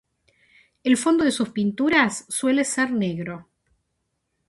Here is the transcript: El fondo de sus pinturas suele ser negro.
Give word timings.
El 0.83 0.97
fondo 0.97 1.23
de 1.23 1.31
sus 1.31 1.49
pinturas 1.49 2.25
suele 2.27 2.63
ser 2.65 2.91
negro. 2.91 3.47